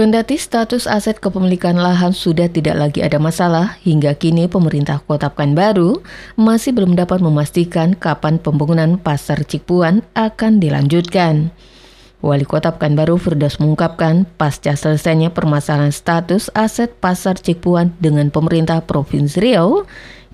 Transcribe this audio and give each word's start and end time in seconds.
Kendati 0.00 0.40
status 0.40 0.88
aset 0.88 1.20
kepemilikan 1.20 1.76
lahan 1.76 2.16
sudah 2.16 2.48
tidak 2.48 2.72
lagi 2.72 3.04
ada 3.04 3.20
masalah, 3.20 3.76
hingga 3.84 4.16
kini 4.16 4.48
pemerintah 4.48 5.04
Kota 5.04 5.28
Pekanbaru 5.28 6.00
masih 6.40 6.72
belum 6.72 6.96
dapat 6.96 7.20
memastikan 7.20 7.92
kapan 7.92 8.40
pembangunan 8.40 8.96
Pasar 8.96 9.44
Cipuan 9.44 10.00
akan 10.16 10.56
dilanjutkan. 10.56 11.52
Wali 12.24 12.48
Kota 12.48 12.72
Pekanbaru 12.72 13.20
Firdaus 13.20 13.60
mengungkapkan 13.60 14.24
pasca 14.40 14.72
selesainya 14.72 15.36
permasalahan 15.36 15.92
status 15.92 16.48
aset 16.56 16.96
Pasar 16.96 17.36
Cipuan 17.36 17.92
dengan 18.00 18.32
pemerintah 18.32 18.80
Provinsi 18.80 19.36
Riau, 19.36 19.84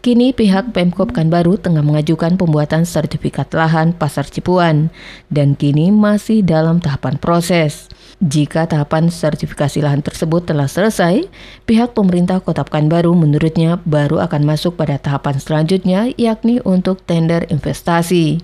Kini 0.05 0.31
pihak 0.37 0.77
Pemkop 0.77 1.11
Pekanbaru 1.11 1.57
tengah 1.57 1.81
mengajukan 1.81 2.37
pembuatan 2.37 2.85
sertifikat 2.85 3.51
lahan 3.57 3.97
Pasar 3.97 4.29
Cipuan 4.29 4.93
dan 5.33 5.57
kini 5.57 5.89
masih 5.89 6.45
dalam 6.45 6.79
tahapan 6.79 7.17
proses. 7.17 7.89
Jika 8.21 8.69
tahapan 8.69 9.09
sertifikasi 9.09 9.81
lahan 9.81 10.01
tersebut 10.01 10.49
telah 10.49 10.69
selesai, 10.69 11.29
pihak 11.65 11.97
pemerintah 11.97 12.41
Kota 12.45 12.65
Pekanbaru 12.65 13.13
menurutnya 13.13 13.81
baru 13.85 14.21
akan 14.25 14.45
masuk 14.45 14.77
pada 14.77 15.01
tahapan 15.01 15.37
selanjutnya 15.41 16.01
yakni 16.17 16.61
untuk 16.65 17.01
tender 17.05 17.49
investasi. 17.49 18.41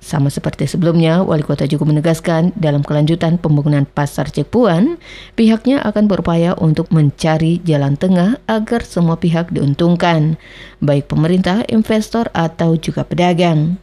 Sama 0.00 0.32
seperti 0.32 0.64
sebelumnya, 0.64 1.20
Wali 1.20 1.44
Kota 1.44 1.68
juga 1.68 1.84
menegaskan 1.84 2.56
dalam 2.56 2.80
kelanjutan 2.80 3.36
pembangunan 3.36 3.84
Pasar 3.84 4.32
Cepuan, 4.32 4.96
pihaknya 5.36 5.84
akan 5.84 6.08
berupaya 6.08 6.56
untuk 6.56 6.88
mencari 6.88 7.60
jalan 7.68 8.00
tengah 8.00 8.40
agar 8.48 8.80
semua 8.80 9.20
pihak 9.20 9.52
diuntungkan, 9.52 10.40
baik 10.80 11.12
pemerintah, 11.12 11.68
investor, 11.68 12.32
atau 12.32 12.80
juga 12.80 13.04
pedagang 13.04 13.76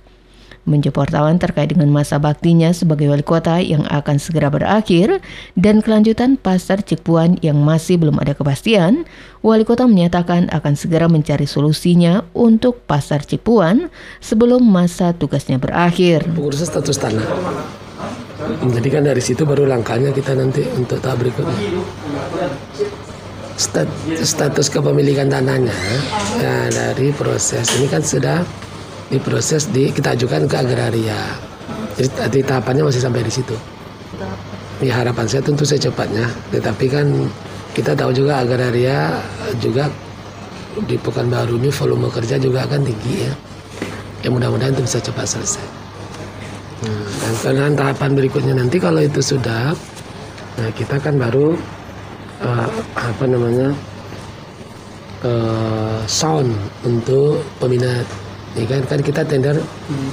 menjawab 0.68 1.08
wartawan 1.08 1.40
terkait 1.40 1.72
dengan 1.72 1.88
masa 1.88 2.20
baktinya 2.20 2.70
sebagai 2.76 3.08
wali 3.08 3.24
kota 3.24 3.64
yang 3.64 3.88
akan 3.88 4.20
segera 4.20 4.52
berakhir 4.52 5.24
dan 5.56 5.80
kelanjutan 5.80 6.36
pasar 6.36 6.84
Cipuan 6.84 7.40
yang 7.40 7.58
masih 7.64 7.96
belum 7.98 8.20
ada 8.20 8.36
kepastian, 8.36 9.08
wali 9.40 9.64
kota 9.64 9.88
menyatakan 9.88 10.52
akan 10.52 10.76
segera 10.76 11.08
mencari 11.08 11.48
solusinya 11.48 12.28
untuk 12.36 12.84
pasar 12.84 13.24
Cipuan 13.24 13.88
sebelum 14.20 14.62
masa 14.62 15.16
tugasnya 15.16 15.58
berakhir. 15.58 16.28
Pengurusan 16.36 16.68
status 16.68 17.00
tanah. 17.00 17.26
Jadi 18.48 18.88
kan 18.94 19.02
dari 19.08 19.24
situ 19.24 19.48
baru 19.48 19.66
langkahnya 19.66 20.14
kita 20.14 20.38
nanti 20.38 20.62
untuk 20.78 21.02
tahap 21.02 21.26
berikutnya. 21.26 21.58
Stat, 23.58 23.90
status 24.22 24.70
kepemilikan 24.70 25.34
tanahnya 25.34 25.74
ya, 26.38 26.70
dari 26.70 27.10
proses 27.10 27.66
ini 27.82 27.90
kan 27.90 28.06
sudah 28.06 28.46
diproses 29.08 29.72
di 29.72 29.92
kita 29.92 30.14
ajukan 30.16 30.48
ke 30.48 30.56
agraria. 30.56 31.20
Jadi 31.98 32.46
tahapannya 32.46 32.86
masih 32.86 33.02
sampai 33.02 33.26
di 33.26 33.32
situ. 33.34 33.56
Ya 34.78 34.94
harapan 35.02 35.26
saya 35.26 35.42
tentu 35.42 35.66
secepatnya, 35.66 36.30
tetapi 36.54 36.86
kan 36.86 37.08
kita 37.74 37.98
tahu 37.98 38.14
juga 38.14 38.46
agraria 38.46 39.18
juga 39.58 39.90
di 40.86 40.94
Pekanbaru 40.94 41.58
ini 41.58 41.74
volume 41.74 42.14
kerja 42.14 42.38
juga 42.38 42.70
akan 42.70 42.86
tinggi 42.86 43.26
ya. 43.26 43.34
Ya 44.22 44.30
mudah-mudahan 44.30 44.78
itu 44.78 44.86
bisa 44.86 45.02
cepat 45.02 45.26
selesai. 45.26 45.66
Nah, 46.86 47.10
dan 47.42 47.58
kemudian 47.58 47.74
tahapan 47.74 48.12
berikutnya 48.14 48.54
nanti 48.54 48.78
kalau 48.78 49.02
itu 49.02 49.18
sudah, 49.18 49.74
nah 50.62 50.70
kita 50.78 51.02
kan 51.02 51.18
baru 51.18 51.58
uh, 52.46 52.70
apa 52.94 53.26
namanya 53.26 53.74
uh, 55.26 56.06
sound 56.06 56.54
untuk 56.86 57.42
peminat 57.58 58.06
ya 58.56 58.66
kan 58.70 58.82
kan 58.88 59.00
kita 59.04 59.22
tender 59.28 59.58
hmm. 59.60 60.12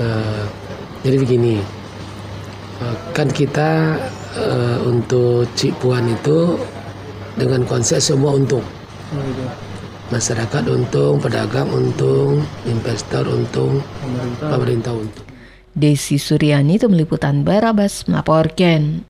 uh, 0.00 0.44
jadi 1.06 1.16
begini. 1.20 1.62
Uh, 2.76 2.96
kan 3.16 3.28
kita 3.32 3.96
uh, 4.36 4.78
untuk 4.84 5.48
Cipuan 5.56 6.12
itu 6.12 6.60
dengan 7.36 7.64
konsep 7.64 8.00
semua 8.00 8.36
untung. 8.36 8.64
Oh, 9.14 9.22
iya. 9.22 9.48
masyarakat 10.06 10.66
untung 10.70 11.18
pedagang 11.18 11.66
untung 11.70 12.42
investor 12.66 13.26
untung 13.26 13.82
pemerintah, 14.02 14.48
pemerintah 14.50 14.92
untung. 14.94 15.26
Desi 15.76 16.16
Suryani 16.16 16.80
itu 16.80 16.88
meliputan 16.88 17.44
Barabas 17.44 18.08
melaporkan 18.08 19.04